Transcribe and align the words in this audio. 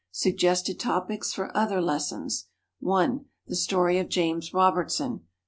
Suggested 0.09 0.79
Topics 0.79 1.31
for 1.31 1.55
Other 1.55 1.79
Lessons: 1.79 2.47
(1) 2.79 3.23
The 3.45 3.55
Story 3.55 3.99
of 3.99 4.09
James 4.09 4.51
Robertson. 4.51 5.25